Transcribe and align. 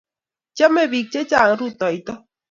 chomei 0.55 0.89
pik 0.91 1.07
chechang 1.13 1.53
rutoito 1.59 2.13